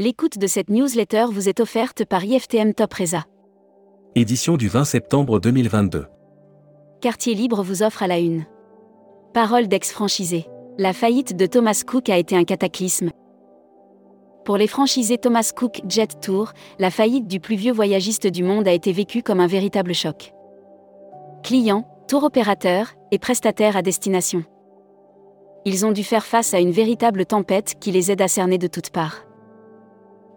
[0.00, 3.24] L'écoute de cette newsletter vous est offerte par IFTM Top Reza.
[4.14, 6.06] Édition du 20 septembre 2022.
[7.00, 8.44] Quartier Libre vous offre à la une.
[9.34, 10.46] Parole d'ex-franchisé.
[10.78, 13.10] La faillite de Thomas Cook a été un cataclysme.
[14.44, 18.68] Pour les franchisés Thomas Cook Jet Tour, la faillite du plus vieux voyagiste du monde
[18.68, 20.32] a été vécue comme un véritable choc.
[21.42, 24.44] Clients, tour opérateurs et prestataires à destination.
[25.64, 28.68] Ils ont dû faire face à une véritable tempête qui les aide à cerner de
[28.68, 29.27] toutes parts.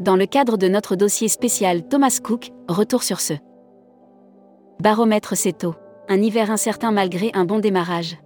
[0.00, 3.34] Dans le cadre de notre dossier spécial Thomas Cook, retour sur ce.
[4.80, 5.74] Baromètre CETO.
[6.08, 8.16] Un hiver incertain malgré un bon démarrage.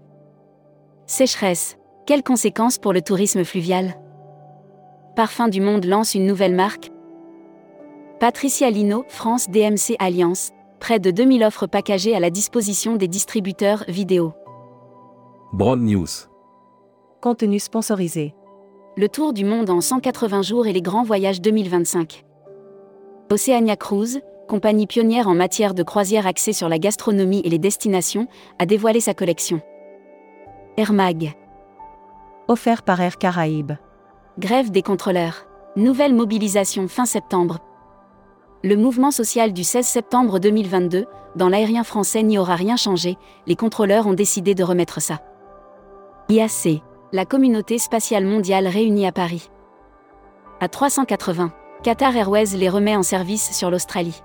[1.06, 1.78] Sécheresse.
[2.06, 3.94] Quelles conséquences pour le tourisme fluvial?
[5.16, 6.92] Parfum du Monde lance une nouvelle marque.
[8.20, 10.50] Patricia Lino, France DMC Alliance.
[10.78, 14.34] Près de 2000 offres packagées à la disposition des distributeurs vidéo.
[15.54, 16.28] Broad News.
[17.22, 18.34] Contenu sponsorisé.
[18.94, 22.26] Le tour du monde en 180 jours et les grands voyages 2025.
[23.30, 28.26] Oceania Cruise, compagnie pionnière en matière de croisière axée sur la gastronomie et les destinations,
[28.58, 29.62] a dévoilé sa collection.
[30.76, 31.32] Air Mag.
[32.48, 33.72] Offert par Air Caraïbes.
[34.38, 35.46] Grève des contrôleurs.
[35.74, 37.60] Nouvelle mobilisation fin septembre.
[38.62, 43.56] Le mouvement social du 16 septembre 2022, dans l'aérien français n'y aura rien changé, les
[43.56, 45.22] contrôleurs ont décidé de remettre ça.
[46.28, 46.82] IAC
[47.12, 49.50] la communauté spatiale mondiale réunie à Paris.
[50.60, 54.22] À 380, Qatar Airways les remet en service sur l'Australie.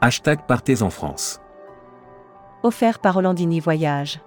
[0.00, 1.40] Hashtag Partez en France.
[2.62, 4.20] Offert par Hollandini Voyage.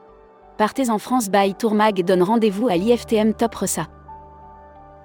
[0.58, 3.88] Partez en France by Tourmag donne rendez-vous à l'IFTM Top Ressa.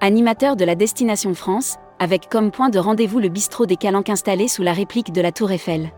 [0.02, 4.48] Animateur de la destination France, avec comme point de rendez-vous le bistrot des Calanques installé
[4.48, 5.90] sous la réplique de la Tour Eiffel.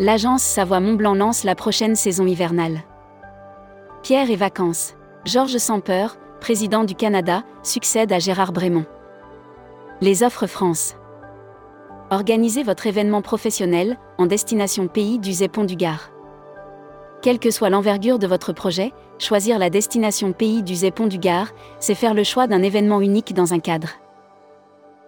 [0.00, 2.80] L'agence Savoie Mont-Blanc lance la prochaine saison hivernale.
[4.02, 4.96] Pierre et vacances.
[5.24, 6.08] Georges Samper,
[6.40, 8.86] président du Canada, succède à Gérard Brémond.
[10.00, 10.96] Les offres France.
[12.10, 16.10] Organisez votre événement professionnel en destination pays du Zépon du Gard.
[17.22, 21.52] Quelle que soit l'envergure de votre projet, choisir la destination pays du Zépon du Gard,
[21.78, 23.90] c'est faire le choix d'un événement unique dans un cadre.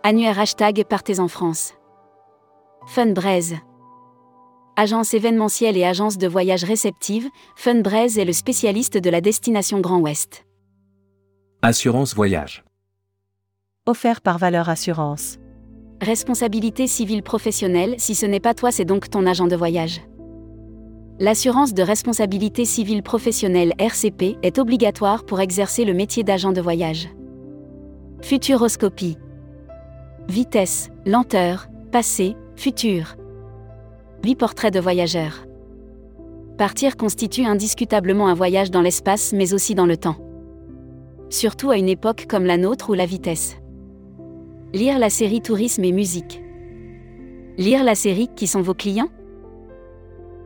[0.05, 1.75] Annuaire hashtag Partez en France.
[2.87, 3.57] Funbraise.
[4.77, 10.01] Agence événementielle et agence de voyage réceptive, Funbraise est le spécialiste de la destination Grand
[10.01, 10.47] Ouest.
[11.63, 12.65] Assurance voyage.
[13.87, 15.39] Offert par Valeur Assurance.
[16.03, 20.01] Responsabilité civile professionnelle, si ce n'est pas toi, c'est donc ton agent de voyage.
[21.21, 27.09] L'assurance de responsabilité civile professionnelle RCP est obligatoire pour exercer le métier d'agent de voyage.
[28.23, 29.19] Futuroscopie.
[30.29, 33.15] Vitesse, lenteur, passé, futur.
[34.35, 35.47] Portrait de voyageur.
[36.57, 40.17] Partir constitue indiscutablement un voyage dans l'espace mais aussi dans le temps.
[41.29, 43.59] Surtout à une époque comme la nôtre où la vitesse.
[44.73, 46.43] Lire la série Tourisme et musique.
[47.59, 49.11] Lire la série Qui sont vos clients?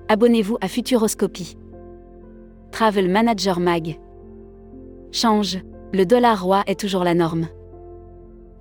[0.09, 1.57] Abonnez-vous à Futuroscopie.
[2.73, 4.01] Travel Manager Mag.
[5.13, 5.59] Change,
[5.95, 7.47] le dollar roi est toujours la norme.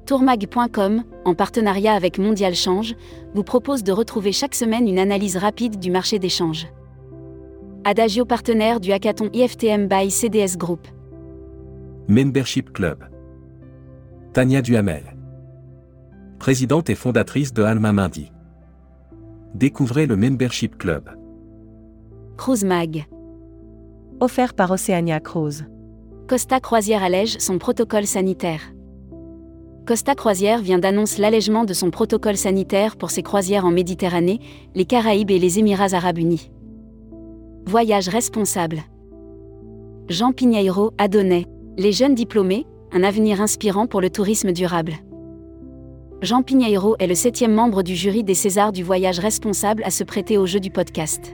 [0.08, 2.96] Tourmag.com, en partenariat avec Mondial Change,
[3.36, 6.66] vous propose de retrouver chaque semaine une analyse rapide du marché des changes.
[7.84, 10.88] Adagio partenaire du hackathon IFTM by CDS Group.
[12.08, 13.04] Membership Club.
[14.32, 15.18] Tania Duhamel.
[16.40, 18.32] Présidente et fondatrice de Alma Mindy.
[19.56, 21.10] Découvrez le Membership Club.
[22.38, 23.08] Cruise Mag.
[24.22, 25.66] Offert par Oceania Cruise.
[26.30, 28.72] Costa Croisière allège son protocole sanitaire.
[29.88, 34.42] Costa Croisière vient d'annoncer l'allègement de son protocole sanitaire pour ses croisières en Méditerranée,
[34.76, 36.52] les Caraïbes et les Émirats arabes unis.
[37.66, 38.82] Voyage responsable.
[40.10, 41.46] Jean Pigneiro, Adonai.
[41.78, 44.92] Les jeunes diplômés, un avenir inspirant pour le tourisme durable.
[46.22, 50.04] Jean Pigneiro est le septième membre du jury des Césars du voyage responsable à se
[50.04, 51.34] prêter au jeu du podcast.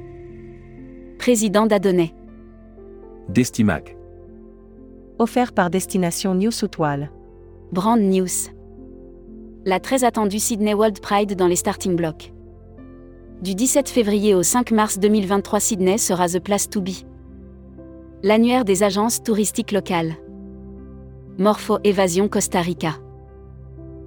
[1.17, 2.13] Président d'Adonai.
[3.29, 3.97] Destimac.
[5.17, 7.09] Offert par Destination New Soutwal.
[7.73, 8.51] Brand News.
[9.65, 12.31] La très attendue Sydney World Pride dans les starting blocks.
[13.41, 16.91] Du 17 février au 5 mars 2023, Sydney sera The Place to Be.
[18.21, 20.13] L'annuaire des agences touristiques locales.
[21.39, 22.99] Morpho Évasion Costa Rica.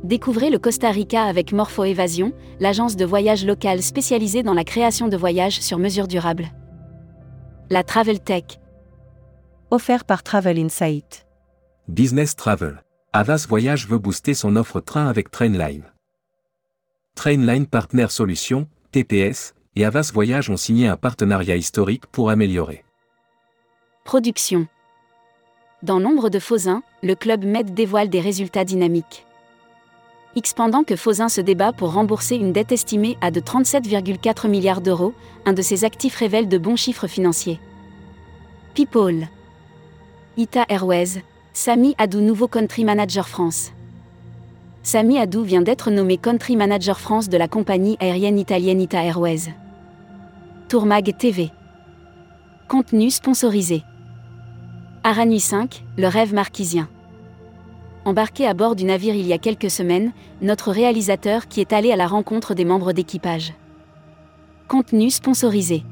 [0.04, 5.08] Découvrez le Costa Rica avec Morpho Évasion, l'agence de voyage locale spécialisée dans la création
[5.08, 6.52] de voyages sur mesure durable.
[7.70, 8.44] La Travel Tech.
[9.72, 11.26] Offert par Travel Insight.
[11.88, 12.85] Business Travel.
[13.18, 15.84] Avas Voyage veut booster son offre train avec Trainline.
[17.14, 22.84] Trainline Partner Solutions, TPS, et Avas Voyage ont signé un partenariat historique pour améliorer.
[24.04, 24.66] Production.
[25.82, 29.24] Dans nombre de Fausins, le club Med dévoile des résultats dynamiques.
[30.34, 34.82] X pendant que Fausin se débat pour rembourser une dette estimée à de 37,4 milliards
[34.82, 35.14] d'euros,
[35.46, 37.60] un de ses actifs révèle de bons chiffres financiers.
[38.74, 39.26] People.
[40.36, 41.22] Ita Airways,
[41.58, 43.72] Sami Adou nouveau Country Manager France.
[44.82, 49.54] Sami Adou vient d'être nommé Country Manager France de la compagnie aérienne italienne Ita Airways.
[50.68, 51.50] Tourmag TV.
[52.68, 53.84] Contenu sponsorisé.
[55.02, 56.90] Arani 5, le rêve marquisien.
[58.04, 60.12] Embarqué à bord du navire il y a quelques semaines,
[60.42, 63.54] notre réalisateur qui est allé à la rencontre des membres d'équipage.
[64.68, 65.84] Contenu sponsorisé.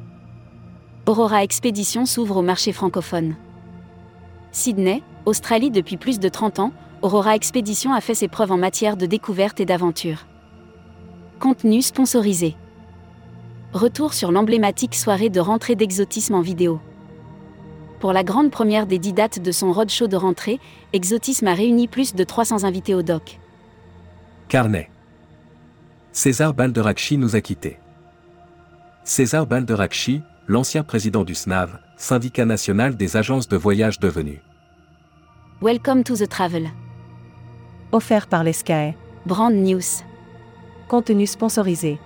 [1.06, 3.34] Aurora Expédition s'ouvre au marché francophone.
[4.52, 8.96] Sydney, Australie depuis plus de 30 ans, Aurora Expédition a fait ses preuves en matière
[8.96, 10.26] de découverte et d'aventure.
[11.40, 12.56] Contenu sponsorisé.
[13.72, 16.80] Retour sur l'emblématique soirée de rentrée d'exotisme en vidéo.
[18.00, 20.60] Pour la grande première des dix dates de son roadshow de rentrée,
[20.92, 23.40] Exotisme a réuni plus de 300 invités au doc.
[24.48, 24.90] Carnet.
[26.12, 27.78] César Balderakchi nous a quittés.
[29.04, 34.42] César Balderakchi, l'ancien président du SNAV, syndicat national des agences de voyage devenu.
[35.64, 36.64] Welcome to the travel.
[37.90, 38.92] Offert par l'ESCAE.
[39.24, 40.04] Brand News.
[40.88, 41.98] Contenu sponsorisé.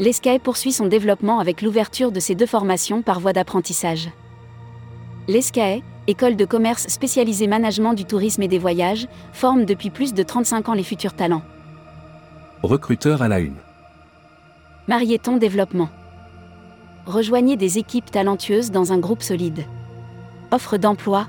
[0.00, 4.10] L'ESCAE poursuit son développement avec l'ouverture de ses deux formations par voie d'apprentissage.
[5.28, 10.24] L'ESCAE, école de commerce spécialisée management du tourisme et des voyages, forme depuis plus de
[10.24, 11.42] 35 ans les futurs talents.
[12.64, 13.58] Recruteur à la une.
[14.88, 15.90] Marieton Développement?
[17.06, 19.66] Rejoignez des équipes talentueuses dans un groupe solide.
[20.50, 21.28] Offre d'emploi.